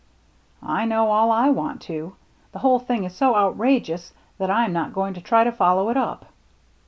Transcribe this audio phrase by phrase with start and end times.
[0.79, 2.15] "I know all I want to.
[2.53, 5.89] The whole thing is so outrageous that I am not going to try to follow
[5.89, 6.25] it up."